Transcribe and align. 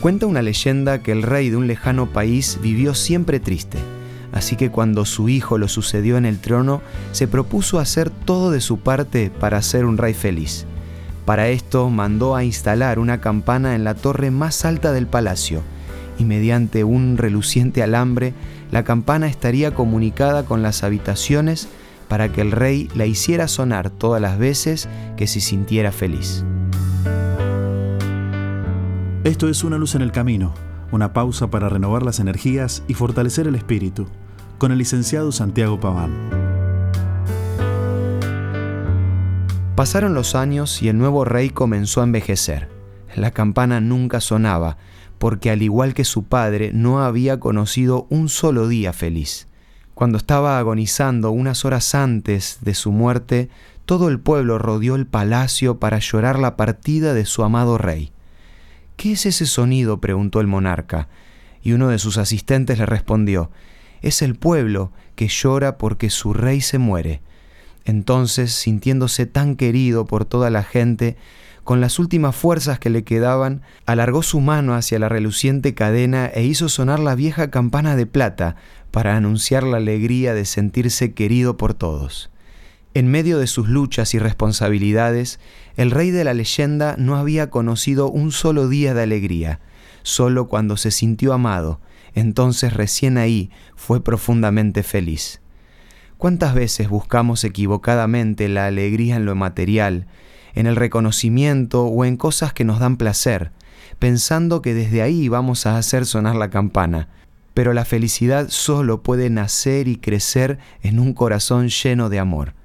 Cuenta 0.00 0.24
una 0.24 0.40
leyenda 0.40 1.02
que 1.02 1.12
el 1.12 1.22
rey 1.22 1.50
de 1.50 1.56
un 1.56 1.66
lejano 1.66 2.06
país 2.06 2.58
vivió 2.62 2.94
siempre 2.94 3.38
triste, 3.38 3.76
así 4.32 4.56
que 4.56 4.70
cuando 4.70 5.04
su 5.04 5.28
hijo 5.28 5.58
lo 5.58 5.68
sucedió 5.68 6.16
en 6.16 6.24
el 6.24 6.38
trono, 6.38 6.80
se 7.12 7.28
propuso 7.28 7.78
hacer 7.78 8.08
todo 8.08 8.50
de 8.50 8.62
su 8.62 8.78
parte 8.78 9.30
para 9.30 9.60
ser 9.60 9.84
un 9.84 9.98
rey 9.98 10.14
feliz. 10.14 10.64
Para 11.26 11.48
esto 11.48 11.90
mandó 11.90 12.34
a 12.34 12.44
instalar 12.44 12.98
una 12.98 13.20
campana 13.20 13.74
en 13.74 13.84
la 13.84 13.94
torre 13.94 14.30
más 14.30 14.64
alta 14.64 14.92
del 14.92 15.06
palacio, 15.06 15.60
y 16.18 16.24
mediante 16.24 16.82
un 16.82 17.18
reluciente 17.18 17.82
alambre, 17.82 18.32
la 18.70 18.84
campana 18.84 19.26
estaría 19.26 19.74
comunicada 19.74 20.46
con 20.46 20.62
las 20.62 20.82
habitaciones 20.82 21.68
para 22.08 22.32
que 22.32 22.40
el 22.40 22.52
rey 22.52 22.88
la 22.94 23.04
hiciera 23.04 23.48
sonar 23.48 23.90
todas 23.90 24.22
las 24.22 24.38
veces 24.38 24.88
que 25.18 25.26
se 25.26 25.40
sintiera 25.40 25.92
feliz. 25.92 26.42
Esto 29.30 29.48
es 29.48 29.62
Una 29.62 29.78
luz 29.78 29.94
en 29.94 30.02
el 30.02 30.10
camino, 30.10 30.52
una 30.90 31.12
pausa 31.12 31.50
para 31.50 31.68
renovar 31.68 32.02
las 32.02 32.18
energías 32.18 32.82
y 32.88 32.94
fortalecer 32.94 33.46
el 33.46 33.54
espíritu, 33.54 34.08
con 34.58 34.72
el 34.72 34.78
licenciado 34.78 35.30
Santiago 35.30 35.78
Paván. 35.78 36.10
Pasaron 39.76 40.14
los 40.14 40.34
años 40.34 40.82
y 40.82 40.88
el 40.88 40.98
nuevo 40.98 41.24
rey 41.24 41.50
comenzó 41.50 42.00
a 42.00 42.04
envejecer. 42.04 42.70
La 43.14 43.30
campana 43.30 43.80
nunca 43.80 44.20
sonaba, 44.20 44.78
porque 45.18 45.52
al 45.52 45.62
igual 45.62 45.94
que 45.94 46.04
su 46.04 46.24
padre 46.24 46.72
no 46.74 47.00
había 47.00 47.38
conocido 47.38 48.08
un 48.10 48.28
solo 48.28 48.66
día 48.66 48.92
feliz. 48.92 49.46
Cuando 49.94 50.18
estaba 50.18 50.58
agonizando 50.58 51.30
unas 51.30 51.64
horas 51.64 51.94
antes 51.94 52.58
de 52.62 52.74
su 52.74 52.90
muerte, 52.90 53.48
todo 53.84 54.08
el 54.08 54.18
pueblo 54.18 54.58
rodeó 54.58 54.96
el 54.96 55.06
palacio 55.06 55.78
para 55.78 56.00
llorar 56.00 56.40
la 56.40 56.56
partida 56.56 57.14
de 57.14 57.26
su 57.26 57.44
amado 57.44 57.78
rey. 57.78 58.10
¿Qué 59.00 59.12
es 59.12 59.24
ese 59.24 59.46
sonido? 59.46 59.98
preguntó 59.98 60.42
el 60.42 60.46
monarca, 60.46 61.08
y 61.62 61.72
uno 61.72 61.88
de 61.88 61.98
sus 61.98 62.18
asistentes 62.18 62.78
le 62.78 62.84
respondió, 62.84 63.50
es 64.02 64.20
el 64.20 64.34
pueblo 64.34 64.92
que 65.14 65.26
llora 65.26 65.78
porque 65.78 66.10
su 66.10 66.34
rey 66.34 66.60
se 66.60 66.76
muere. 66.76 67.22
Entonces, 67.86 68.52
sintiéndose 68.52 69.24
tan 69.24 69.56
querido 69.56 70.04
por 70.04 70.26
toda 70.26 70.50
la 70.50 70.62
gente, 70.62 71.16
con 71.64 71.80
las 71.80 71.98
últimas 71.98 72.36
fuerzas 72.36 72.78
que 72.78 72.90
le 72.90 73.02
quedaban, 73.02 73.62
alargó 73.86 74.22
su 74.22 74.38
mano 74.40 74.74
hacia 74.74 74.98
la 74.98 75.08
reluciente 75.08 75.72
cadena 75.72 76.26
e 76.26 76.44
hizo 76.44 76.68
sonar 76.68 76.98
la 76.98 77.14
vieja 77.14 77.50
campana 77.50 77.96
de 77.96 78.04
plata 78.04 78.56
para 78.90 79.16
anunciar 79.16 79.62
la 79.62 79.78
alegría 79.78 80.34
de 80.34 80.44
sentirse 80.44 81.14
querido 81.14 81.56
por 81.56 81.72
todos. 81.72 82.30
En 82.92 83.08
medio 83.08 83.38
de 83.38 83.46
sus 83.46 83.68
luchas 83.68 84.14
y 84.14 84.18
responsabilidades, 84.18 85.38
el 85.76 85.92
rey 85.92 86.10
de 86.10 86.24
la 86.24 86.34
leyenda 86.34 86.96
no 86.98 87.16
había 87.16 87.48
conocido 87.48 88.10
un 88.10 88.32
solo 88.32 88.68
día 88.68 88.94
de 88.94 89.04
alegría, 89.04 89.60
solo 90.02 90.48
cuando 90.48 90.76
se 90.76 90.90
sintió 90.90 91.32
amado, 91.32 91.80
entonces 92.14 92.72
recién 92.72 93.16
ahí 93.16 93.50
fue 93.76 94.02
profundamente 94.02 94.82
feliz. 94.82 95.40
¿Cuántas 96.18 96.52
veces 96.52 96.88
buscamos 96.88 97.44
equivocadamente 97.44 98.48
la 98.48 98.66
alegría 98.66 99.14
en 99.14 99.24
lo 99.24 99.36
material, 99.36 100.08
en 100.54 100.66
el 100.66 100.74
reconocimiento 100.74 101.84
o 101.84 102.04
en 102.04 102.16
cosas 102.16 102.52
que 102.52 102.64
nos 102.64 102.80
dan 102.80 102.96
placer, 102.96 103.52
pensando 104.00 104.62
que 104.62 104.74
desde 104.74 105.00
ahí 105.02 105.28
vamos 105.28 105.64
a 105.64 105.78
hacer 105.78 106.06
sonar 106.06 106.34
la 106.34 106.50
campana? 106.50 107.08
Pero 107.54 107.72
la 107.72 107.84
felicidad 107.84 108.48
solo 108.48 109.02
puede 109.02 109.30
nacer 109.30 109.86
y 109.86 109.96
crecer 109.96 110.58
en 110.82 110.98
un 110.98 111.14
corazón 111.14 111.68
lleno 111.68 112.08
de 112.08 112.18
amor. 112.18 112.59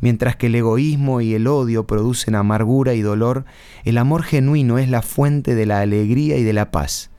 Mientras 0.00 0.36
que 0.36 0.46
el 0.46 0.54
egoísmo 0.54 1.20
y 1.20 1.34
el 1.34 1.46
odio 1.46 1.86
producen 1.86 2.34
amargura 2.34 2.94
y 2.94 3.02
dolor, 3.02 3.44
el 3.84 3.98
amor 3.98 4.22
genuino 4.22 4.78
es 4.78 4.88
la 4.88 5.02
fuente 5.02 5.54
de 5.54 5.66
la 5.66 5.80
alegría 5.80 6.38
y 6.38 6.42
de 6.42 6.52
la 6.52 6.70
paz. 6.70 7.10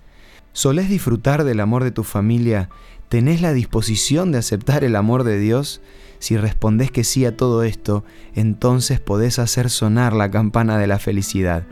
¿Solés 0.54 0.90
disfrutar 0.90 1.44
del 1.44 1.60
amor 1.60 1.84
de 1.84 1.92
tu 1.92 2.04
familia? 2.04 2.70
¿Tenés 3.08 3.42
la 3.42 3.54
disposición 3.54 4.32
de 4.32 4.40
aceptar 4.40 4.84
el 4.84 4.96
amor 4.96 5.24
de 5.24 5.38
Dios? 5.38 5.82
Si 6.20 6.38
respondés 6.38 6.92
que 6.92 7.04
sí 7.04 7.26
a 7.26 7.36
todo 7.36 7.64
esto, 7.64 8.04
entonces 8.36 9.00
podés 9.00 9.40
hacer 9.40 9.70
sonar 9.70 10.14
la 10.14 10.30
campana 10.30 10.78
de 10.78 10.88
la 10.88 11.00
felicidad, 11.00 11.66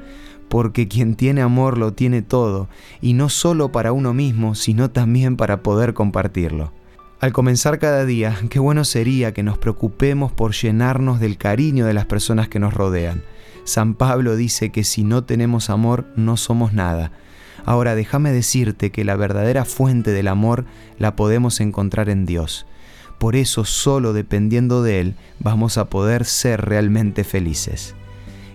porque 0.48 0.88
quien 0.88 1.16
tiene 1.16 1.42
amor 1.42 1.78
lo 1.78 1.94
tiene 1.94 2.22
todo, 2.22 2.68
y 3.02 3.14
no 3.14 3.30
solo 3.30 3.72
para 3.72 3.92
uno 3.92 4.14
mismo, 4.14 4.56
sino 4.56 4.90
también 4.90 5.38
para 5.38 5.62
poder 5.62 5.94
compartirlo. 5.94 6.72
Al 7.22 7.34
comenzar 7.34 7.80
cada 7.80 8.06
día, 8.06 8.34
qué 8.50 8.60
bueno 8.60 8.86
sería 8.86 9.34
que 9.34 9.44
nos 9.44 9.58
preocupemos 9.58 10.32
por 10.32 10.54
llenarnos 10.54 11.20
del 11.20 11.38
cariño 11.38 11.86
de 11.86 11.94
las 11.94 12.06
personas 12.06 12.48
que 12.48 12.60
nos 12.60 12.74
rodean. 12.74 13.24
San 13.66 13.94
Pablo 13.94 14.38
dice 14.38 14.70
que 14.70 14.86
si 14.86 15.04
no 15.04 15.26
tenemos 15.26 15.70
amor 15.70 16.06
no 16.16 16.38
somos 16.38 16.72
nada. 16.72 17.12
Ahora 17.66 17.94
déjame 17.94 18.32
decirte 18.32 18.92
que 18.92 19.04
la 19.04 19.18
verdadera 19.18 19.66
fuente 19.66 20.12
del 20.12 20.30
amor 20.30 20.64
la 20.98 21.18
podemos 21.18 21.60
encontrar 21.60 22.08
en 22.08 22.26
Dios. 22.26 22.66
Por 23.18 23.36
eso 23.36 23.66
solo 23.66 24.14
dependiendo 24.14 24.82
de 24.82 25.02
Él 25.02 25.16
vamos 25.40 25.78
a 25.78 25.90
poder 25.90 26.24
ser 26.24 26.62
realmente 26.62 27.26
felices. 27.26 27.96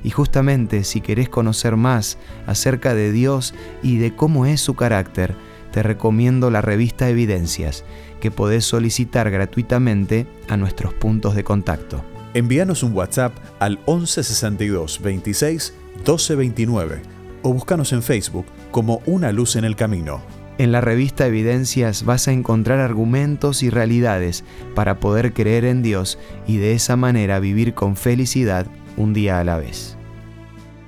Y 0.03 0.09
justamente 0.09 0.85
si 0.85 1.03
querés 1.03 1.29
conocer 1.29 1.77
más 1.77 2.17
acerca 2.47 2.95
de 2.95 3.13
Dios 3.13 3.55
y 3.83 3.99
de 3.99 4.17
cómo 4.17 4.47
es 4.47 4.63
su 4.63 4.75
carácter, 4.75 5.37
te 5.75 5.83
recomiendo 5.83 6.53
la 6.53 6.63
revista 6.63 7.09
Evidencias 7.09 7.83
que 8.21 8.31
podés 8.31 8.65
solicitar 8.65 9.29
gratuitamente 9.29 10.25
a 10.49 10.57
nuestros 10.57 10.95
puntos 10.95 11.35
de 11.35 11.43
contacto. 11.43 12.05
Envíanos 12.33 12.85
un 12.85 12.93
WhatsApp 12.93 13.35
al 13.59 13.79
1162 13.79 15.03
26 15.03 15.75
1229 15.97 17.03
o 17.43 17.53
búscanos 17.53 17.93
en 17.93 18.05
Facebook 18.05 18.47
como 18.71 19.03
Una 19.05 19.33
Luz 19.33 19.57
en 19.57 19.65
el 19.65 19.75
Camino. 19.75 20.23
En 20.59 20.71
la 20.71 20.81
revista 20.81 21.27
Evidencias 21.27 22.05
vas 22.05 22.29
a 22.29 22.33
encontrar 22.33 22.79
argumentos 22.79 23.65
y 23.65 23.69
realidades 23.69 24.45
para 24.77 25.01
poder 25.01 25.33
creer 25.33 25.65
en 25.65 25.83
Dios 25.83 26.21
y 26.47 26.59
de 26.59 26.75
esa 26.75 26.95
manera 26.95 27.41
vivir 27.41 27.75
con 27.75 27.97
felicidad 27.97 28.69
un 28.97 29.13
día 29.13 29.41
a 29.41 29.45
la 29.45 29.57
vez. 29.57 29.97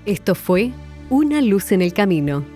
Esto 0.04 0.36
fue 0.36 0.70
Una 1.10 1.40
Luz 1.40 1.72
en 1.72 1.82
el 1.82 1.92
Camino. 1.92 2.55